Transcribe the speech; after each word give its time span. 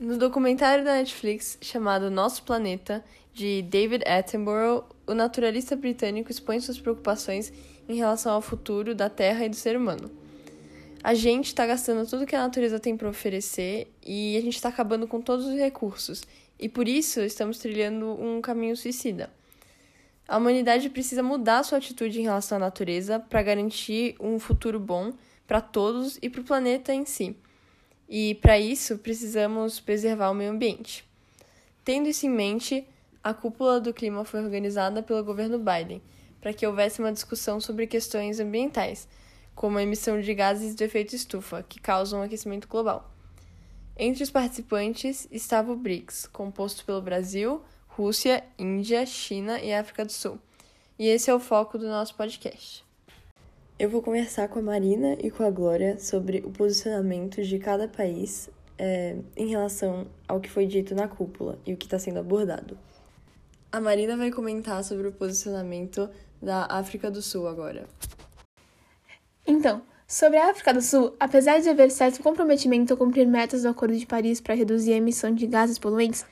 No 0.00 0.16
documentário 0.16 0.82
da 0.82 0.94
Netflix 0.94 1.58
chamado 1.60 2.10
Nosso 2.10 2.42
Planeta, 2.44 3.04
de 3.34 3.60
David 3.60 4.02
Attenborough, 4.08 4.86
o 5.06 5.12
naturalista 5.12 5.76
britânico 5.76 6.30
expõe 6.30 6.58
suas 6.58 6.80
preocupações 6.80 7.52
em 7.86 7.96
relação 7.96 8.32
ao 8.32 8.40
futuro 8.40 8.94
da 8.94 9.10
Terra 9.10 9.44
e 9.44 9.50
do 9.50 9.56
ser 9.56 9.76
humano. 9.76 10.10
A 11.04 11.12
gente 11.12 11.48
está 11.48 11.66
gastando 11.66 12.08
tudo 12.08 12.24
que 12.24 12.34
a 12.34 12.40
natureza 12.40 12.80
tem 12.80 12.96
para 12.96 13.10
oferecer 13.10 13.92
e 14.02 14.38
a 14.38 14.40
gente 14.40 14.54
está 14.54 14.70
acabando 14.70 15.06
com 15.06 15.20
todos 15.20 15.44
os 15.44 15.58
recursos, 15.58 16.22
e 16.58 16.66
por 16.66 16.88
isso 16.88 17.20
estamos 17.20 17.58
trilhando 17.58 18.06
um 18.18 18.40
caminho 18.40 18.78
suicida. 18.78 19.28
A 20.26 20.38
humanidade 20.38 20.88
precisa 20.88 21.22
mudar 21.22 21.62
sua 21.62 21.76
atitude 21.76 22.18
em 22.18 22.24
relação 22.24 22.56
à 22.56 22.58
natureza 22.58 23.20
para 23.20 23.42
garantir 23.42 24.16
um 24.18 24.38
futuro 24.38 24.80
bom 24.80 25.12
para 25.46 25.60
todos 25.60 26.18
e 26.22 26.30
para 26.30 26.40
o 26.40 26.44
planeta 26.44 26.94
em 26.94 27.04
si. 27.04 27.36
E 28.12 28.34
para 28.34 28.58
isso 28.58 28.98
precisamos 28.98 29.78
preservar 29.78 30.30
o 30.30 30.34
meio 30.34 30.50
ambiente. 30.50 31.08
Tendo 31.84 32.08
isso 32.08 32.26
em 32.26 32.30
mente, 32.30 32.84
a 33.22 33.32
cúpula 33.32 33.80
do 33.80 33.94
clima 33.94 34.24
foi 34.24 34.42
organizada 34.42 35.00
pelo 35.00 35.22
governo 35.22 35.60
Biden 35.60 36.02
para 36.40 36.52
que 36.52 36.66
houvesse 36.66 37.00
uma 37.00 37.12
discussão 37.12 37.60
sobre 37.60 37.86
questões 37.86 38.40
ambientais, 38.40 39.06
como 39.54 39.78
a 39.78 39.82
emissão 39.82 40.20
de 40.20 40.34
gases 40.34 40.74
de 40.74 40.82
efeito 40.82 41.14
estufa, 41.14 41.62
que 41.62 41.78
causam 41.80 42.22
aquecimento 42.22 42.66
global. 42.66 43.12
Entre 43.96 44.22
os 44.22 44.30
participantes 44.30 45.28
estava 45.30 45.70
o 45.70 45.76
BRICS, 45.76 46.26
composto 46.32 46.84
pelo 46.84 47.02
Brasil, 47.02 47.62
Rússia, 47.86 48.42
Índia, 48.58 49.04
China 49.04 49.60
e 49.60 49.72
África 49.72 50.04
do 50.04 50.12
Sul. 50.12 50.38
E 50.98 51.06
esse 51.06 51.30
é 51.30 51.34
o 51.34 51.40
foco 51.40 51.76
do 51.76 51.86
nosso 51.86 52.14
podcast. 52.14 52.89
Eu 53.80 53.88
vou 53.88 54.02
conversar 54.02 54.46
com 54.48 54.58
a 54.58 54.62
Marina 54.62 55.16
e 55.22 55.30
com 55.30 55.42
a 55.42 55.50
Glória 55.50 55.98
sobre 55.98 56.42
o 56.44 56.50
posicionamento 56.50 57.42
de 57.42 57.58
cada 57.58 57.88
país 57.88 58.50
é, 58.76 59.16
em 59.34 59.46
relação 59.46 60.06
ao 60.28 60.38
que 60.38 60.50
foi 60.50 60.66
dito 60.66 60.94
na 60.94 61.08
cúpula 61.08 61.58
e 61.64 61.72
o 61.72 61.78
que 61.78 61.86
está 61.86 61.98
sendo 61.98 62.18
abordado. 62.18 62.76
A 63.72 63.80
Marina 63.80 64.18
vai 64.18 64.30
comentar 64.30 64.84
sobre 64.84 65.08
o 65.08 65.12
posicionamento 65.12 66.10
da 66.42 66.66
África 66.68 67.10
do 67.10 67.22
Sul 67.22 67.48
agora. 67.48 67.88
Então, 69.46 69.80
sobre 70.06 70.36
a 70.36 70.50
África 70.50 70.74
do 70.74 70.82
Sul, 70.82 71.16
apesar 71.18 71.58
de 71.58 71.70
haver 71.70 71.90
certo 71.90 72.22
comprometimento 72.22 72.92
a 72.92 72.98
cumprir 72.98 73.26
metas 73.26 73.62
do 73.62 73.70
Acordo 73.70 73.96
de 73.96 74.04
Paris 74.04 74.42
para 74.42 74.54
reduzir 74.54 74.92
a 74.92 74.98
emissão 74.98 75.34
de 75.34 75.46
gases 75.46 75.78
poluentes, 75.78 76.26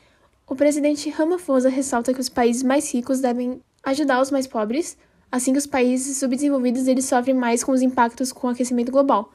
o 0.46 0.54
presidente 0.54 1.08
Ramaphosa 1.08 1.70
ressalta 1.70 2.12
que 2.12 2.20
os 2.20 2.28
países 2.28 2.62
mais 2.62 2.92
ricos 2.92 3.20
devem 3.20 3.62
ajudar 3.84 4.20
os 4.20 4.30
mais 4.30 4.46
pobres 4.46 4.98
Assim 5.30 5.52
que 5.52 5.58
os 5.58 5.66
países 5.66 6.16
subdesenvolvidos 6.16 6.86
eles 6.86 7.04
sofrem 7.04 7.34
mais 7.34 7.62
com 7.62 7.72
os 7.72 7.82
impactos 7.82 8.32
com 8.32 8.46
o 8.46 8.50
aquecimento 8.50 8.90
global. 8.90 9.30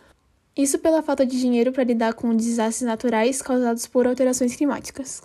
Isso 0.58 0.80
pela 0.80 1.02
falta 1.02 1.25
de 1.25 1.39
dinheiro 1.39 1.72
para 1.72 1.83
lidar 1.83 2.13
com 2.13 2.36
desastres 2.36 2.88
naturais 2.88 3.41
causados 3.41 3.88
por 3.88 4.08
alterações 4.08 4.55
climáticas. 4.55 5.21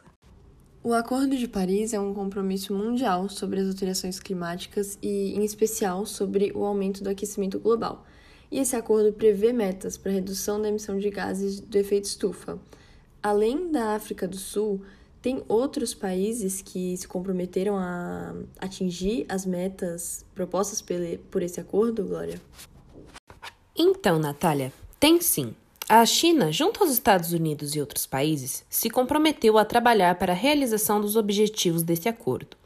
O 0.83 0.93
Acordo 0.93 1.37
de 1.37 1.49
Paris 1.49 1.93
é 1.93 2.01
um 2.01 2.15
compromisso 2.15 2.73
mundial 2.73 3.29
sobre 3.29 3.61
as 3.61 3.69
alterações 3.69 4.21
climáticas 4.21 4.99
e, 5.03 5.35
em 5.35 5.45
especial, 5.45 6.07
sobre 6.07 6.53
o 6.55 6.65
aumento 6.65 7.03
do 7.03 7.11
aquecimento 7.11 7.59
global. 7.59 8.07
E 8.51 8.59
esse 8.59 8.77
acordo 8.77 9.13
prevê 9.13 9.53
metas 9.53 9.99
para 9.99 10.13
redução 10.13 10.61
da 10.63 10.69
emissão 10.69 10.99
de 10.99 11.11
gases 11.11 11.61
do 11.61 11.77
efeito 11.77 12.05
estufa. 12.05 12.59
Além 13.23 13.71
da 13.71 13.95
África 13.95 14.27
do 14.27 14.37
Sul, 14.39 14.81
tem 15.29 15.45
outros 15.47 15.93
países 15.93 16.63
que 16.63 16.97
se 16.97 17.07
comprometeram 17.07 17.77
a 17.77 18.35
atingir 18.59 19.27
as 19.29 19.45
metas 19.45 20.25
propostas 20.35 20.83
por 21.31 21.43
esse 21.43 21.61
acordo, 21.61 22.03
Glória? 22.03 22.41
Então, 23.77 24.19
Natália, 24.19 24.73
tem 24.99 25.21
sim. 25.21 25.55
A 25.87 26.07
China, 26.07 26.51
junto 26.51 26.83
aos 26.83 26.91
Estados 26.91 27.35
Unidos 27.35 27.77
e 27.77 27.81
outros 27.81 28.07
países, 28.07 28.65
se 28.71 28.89
comprometeu 28.89 29.59
a 29.59 29.67
trabalhar 29.67 30.15
para 30.15 30.33
a 30.33 30.35
realização 30.35 30.99
dos 30.99 31.15
objetivos 31.15 31.83
desse 31.83 32.09
acordo. 32.09 32.57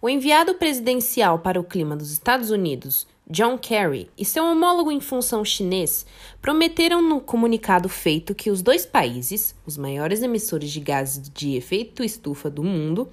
O 0.00 0.08
enviado 0.08 0.54
presidencial 0.54 1.40
para 1.40 1.58
o 1.58 1.64
clima 1.64 1.96
dos 1.96 2.12
Estados 2.12 2.50
Unidos, 2.50 3.04
John 3.28 3.58
Kerry, 3.58 4.08
e 4.16 4.24
seu 4.24 4.44
homólogo 4.44 4.92
em 4.92 5.00
função 5.00 5.44
chinês 5.44 6.06
prometeram 6.40 7.02
no 7.02 7.20
comunicado 7.20 7.88
feito 7.88 8.36
que 8.36 8.52
os 8.52 8.62
dois 8.62 8.86
países, 8.86 9.52
os 9.66 9.76
maiores 9.76 10.22
emissores 10.22 10.70
de 10.70 10.78
gases 10.78 11.28
de 11.28 11.56
efeito 11.56 12.04
estufa 12.04 12.48
do 12.48 12.62
mundo, 12.62 13.08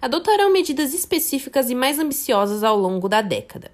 adotarão 0.00 0.52
medidas 0.52 0.92
específicas 0.92 1.70
e 1.70 1.76
mais 1.76 2.00
ambiciosas 2.00 2.64
ao 2.64 2.76
longo 2.76 3.08
da 3.08 3.22
década 3.22 3.70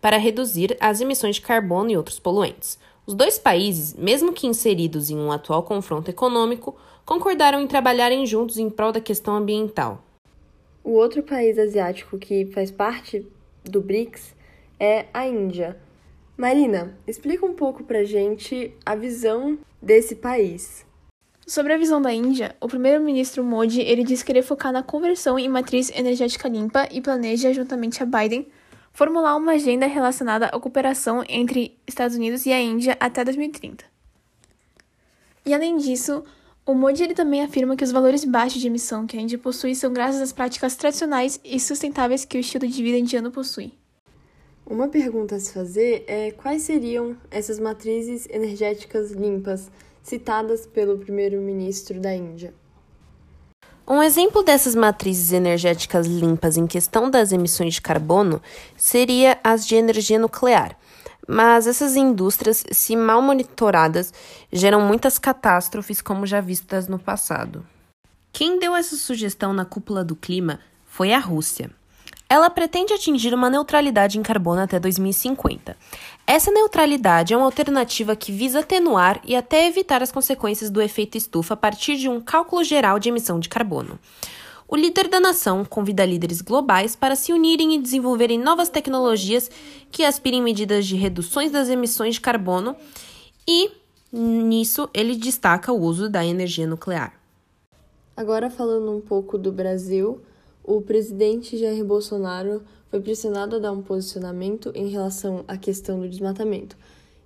para 0.00 0.16
reduzir 0.16 0.76
as 0.78 1.00
emissões 1.00 1.34
de 1.34 1.40
carbono 1.40 1.90
e 1.90 1.96
outros 1.96 2.20
poluentes. 2.20 2.78
Os 3.04 3.12
dois 3.12 3.36
países, 3.36 3.94
mesmo 3.94 4.32
que 4.32 4.46
inseridos 4.46 5.10
em 5.10 5.16
um 5.16 5.32
atual 5.32 5.64
confronto 5.64 6.08
econômico, 6.08 6.76
concordaram 7.04 7.60
em 7.60 7.66
trabalharem 7.66 8.24
juntos 8.26 8.58
em 8.58 8.70
prol 8.70 8.92
da 8.92 9.00
questão 9.00 9.34
ambiental. 9.34 10.04
O 10.84 10.92
outro 10.92 11.20
país 11.20 11.58
asiático 11.58 12.16
que 12.16 12.46
faz 12.46 12.70
parte 12.70 13.26
do 13.64 13.80
BRICS 13.80 14.40
é 14.78 15.06
a 15.12 15.26
Índia. 15.26 15.76
Marina, 16.36 16.96
explica 17.06 17.44
um 17.44 17.54
pouco 17.54 17.84
pra 17.84 18.04
gente 18.04 18.74
a 18.84 18.94
visão 18.94 19.58
desse 19.80 20.16
país. 20.16 20.84
Sobre 21.46 21.72
a 21.72 21.76
visão 21.76 22.00
da 22.00 22.12
Índia, 22.12 22.56
o 22.60 22.68
primeiro-ministro 22.68 23.42
Modi 23.42 23.80
ele 23.80 24.04
disse 24.04 24.24
querer 24.24 24.42
focar 24.42 24.72
na 24.72 24.82
conversão 24.82 25.38
em 25.38 25.48
matriz 25.48 25.90
energética 25.90 26.48
limpa 26.48 26.88
e 26.90 27.00
planeja, 27.00 27.52
juntamente 27.52 28.02
a 28.02 28.06
Biden, 28.06 28.46
formular 28.92 29.36
uma 29.36 29.52
agenda 29.52 29.86
relacionada 29.86 30.46
à 30.46 30.60
cooperação 30.60 31.24
entre 31.28 31.76
Estados 31.86 32.16
Unidos 32.16 32.46
e 32.46 32.52
a 32.52 32.60
Índia 32.60 32.96
até 33.00 33.24
2030. 33.24 33.84
E 35.44 35.52
além 35.52 35.76
disso, 35.76 36.22
o 36.64 36.74
Modi 36.74 37.02
ele 37.02 37.14
também 37.14 37.42
afirma 37.42 37.76
que 37.76 37.82
os 37.82 37.90
valores 37.90 38.24
baixos 38.24 38.60
de 38.60 38.68
emissão 38.68 39.06
que 39.06 39.18
a 39.18 39.20
Índia 39.20 39.38
possui 39.38 39.74
são 39.74 39.92
graças 39.92 40.20
às 40.20 40.32
práticas 40.32 40.76
tradicionais 40.76 41.40
e 41.44 41.58
sustentáveis 41.58 42.24
que 42.24 42.36
o 42.36 42.40
estilo 42.40 42.68
de 42.68 42.82
vida 42.82 42.98
indiano 42.98 43.32
possui. 43.32 43.72
Uma 44.64 44.88
pergunta 44.88 45.34
a 45.34 45.40
se 45.40 45.52
fazer 45.52 46.04
é 46.06 46.30
quais 46.30 46.62
seriam 46.62 47.16
essas 47.30 47.58
matrizes 47.58 48.26
energéticas 48.30 49.10
limpas 49.10 49.70
citadas 50.02 50.66
pelo 50.66 50.98
primeiro-ministro 50.98 52.00
da 52.00 52.14
Índia? 52.14 52.54
Um 53.86 54.00
exemplo 54.00 54.42
dessas 54.44 54.76
matrizes 54.76 55.32
energéticas 55.32 56.06
limpas 56.06 56.56
em 56.56 56.66
questão 56.66 57.10
das 57.10 57.32
emissões 57.32 57.74
de 57.74 57.82
carbono 57.82 58.40
seria 58.76 59.38
as 59.42 59.66
de 59.66 59.74
energia 59.74 60.18
nuclear. 60.18 60.78
Mas 61.28 61.66
essas 61.66 61.96
indústrias, 61.96 62.64
se 62.70 62.96
mal 62.96 63.20
monitoradas, 63.20 64.12
geram 64.52 64.80
muitas 64.80 65.18
catástrofes, 65.18 66.00
como 66.00 66.26
já 66.26 66.40
vistas 66.40 66.88
no 66.88 66.98
passado. 66.98 67.66
Quem 68.32 68.58
deu 68.58 68.74
essa 68.74 68.96
sugestão 68.96 69.52
na 69.52 69.64
cúpula 69.64 70.04
do 70.04 70.16
clima 70.16 70.60
foi 70.86 71.12
a 71.12 71.18
Rússia. 71.18 71.70
Ela 72.32 72.48
pretende 72.48 72.94
atingir 72.94 73.34
uma 73.34 73.50
neutralidade 73.50 74.18
em 74.18 74.22
carbono 74.22 74.62
até 74.62 74.80
2050. 74.80 75.76
Essa 76.26 76.50
neutralidade 76.50 77.34
é 77.34 77.36
uma 77.36 77.44
alternativa 77.44 78.16
que 78.16 78.32
visa 78.32 78.60
atenuar 78.60 79.20
e 79.22 79.36
até 79.36 79.66
evitar 79.66 80.02
as 80.02 80.10
consequências 80.10 80.70
do 80.70 80.80
efeito 80.80 81.18
estufa 81.18 81.52
a 81.52 81.56
partir 81.58 81.96
de 81.96 82.08
um 82.08 82.22
cálculo 82.22 82.64
geral 82.64 82.98
de 82.98 83.10
emissão 83.10 83.38
de 83.38 83.50
carbono. 83.50 83.98
O 84.66 84.74
líder 84.74 85.08
da 85.08 85.20
nação 85.20 85.62
convida 85.62 86.06
líderes 86.06 86.40
globais 86.40 86.96
para 86.96 87.16
se 87.16 87.34
unirem 87.34 87.74
e 87.74 87.78
desenvolverem 87.78 88.38
novas 88.38 88.70
tecnologias 88.70 89.50
que 89.90 90.02
aspirem 90.02 90.40
medidas 90.40 90.86
de 90.86 90.96
reduções 90.96 91.50
das 91.50 91.68
emissões 91.68 92.14
de 92.14 92.22
carbono 92.22 92.74
e, 93.46 93.70
nisso, 94.10 94.88
ele 94.94 95.16
destaca 95.16 95.70
o 95.70 95.78
uso 95.78 96.08
da 96.08 96.24
energia 96.24 96.66
nuclear. 96.66 97.12
Agora, 98.16 98.48
falando 98.48 98.90
um 98.90 99.02
pouco 99.02 99.36
do 99.36 99.52
Brasil, 99.52 100.22
o 100.64 100.80
presidente 100.80 101.56
Jair 101.56 101.84
Bolsonaro 101.84 102.62
foi 102.88 103.00
pressionado 103.00 103.56
a 103.56 103.58
dar 103.58 103.72
um 103.72 103.82
posicionamento 103.82 104.70
em 104.74 104.88
relação 104.88 105.44
à 105.48 105.56
questão 105.56 106.00
do 106.00 106.08
desmatamento. 106.08 106.76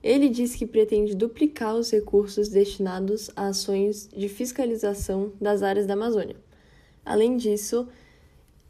Ele 0.03 0.29
disse 0.29 0.57
que 0.57 0.67
pretende 0.67 1.15
duplicar 1.15 1.75
os 1.75 1.91
recursos 1.91 2.49
destinados 2.49 3.31
a 3.35 3.49
ações 3.49 4.09
de 4.17 4.29
fiscalização 4.29 5.33
das 5.41 5.63
áreas 5.63 5.87
da 5.87 5.95
Amazônia. 5.95 6.37
Além 7.05 7.37
disso, 7.37 7.89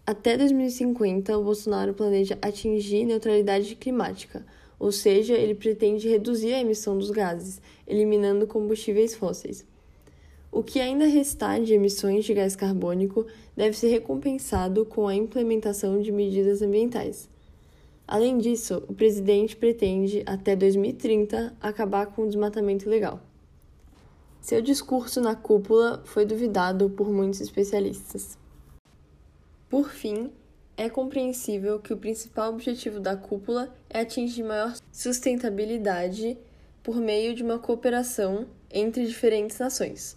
até 0.06 0.36
2050, 0.36 1.36
o 1.36 1.44
Bolsonaro 1.44 1.92
planeja 1.92 2.38
atingir 2.40 3.04
neutralidade 3.04 3.74
climática, 3.76 4.46
ou 4.78 4.92
seja, 4.92 5.34
ele 5.34 5.54
pretende 5.54 6.08
reduzir 6.08 6.54
a 6.54 6.60
emissão 6.60 6.96
dos 6.96 7.10
gases, 7.10 7.60
eliminando 7.86 8.46
combustíveis 8.46 9.14
fósseis. 9.14 9.66
O 10.56 10.62
que 10.62 10.80
ainda 10.80 11.04
restar 11.04 11.60
de 11.60 11.74
emissões 11.74 12.24
de 12.24 12.32
gás 12.32 12.56
carbônico 12.56 13.26
deve 13.54 13.76
ser 13.76 13.88
recompensado 13.88 14.86
com 14.86 15.06
a 15.06 15.14
implementação 15.14 16.00
de 16.00 16.10
medidas 16.10 16.62
ambientais. 16.62 17.28
Além 18.08 18.38
disso, 18.38 18.82
o 18.88 18.94
presidente 18.94 19.54
pretende, 19.54 20.22
até 20.24 20.56
2030, 20.56 21.54
acabar 21.60 22.06
com 22.06 22.22
o 22.22 22.26
desmatamento 22.26 22.86
ilegal. 22.86 23.20
Seu 24.40 24.62
discurso 24.62 25.20
na 25.20 25.36
cúpula 25.36 26.00
foi 26.06 26.24
duvidado 26.24 26.88
por 26.88 27.12
muitos 27.12 27.42
especialistas. 27.42 28.38
Por 29.68 29.90
fim, 29.90 30.32
é 30.74 30.88
compreensível 30.88 31.80
que 31.80 31.92
o 31.92 31.98
principal 31.98 32.54
objetivo 32.54 32.98
da 32.98 33.14
cúpula 33.14 33.74
é 33.90 34.00
atingir 34.00 34.42
maior 34.42 34.74
sustentabilidade 34.90 36.38
por 36.82 36.96
meio 36.96 37.34
de 37.34 37.42
uma 37.42 37.58
cooperação 37.58 38.46
entre 38.70 39.04
diferentes 39.04 39.58
nações. 39.58 40.16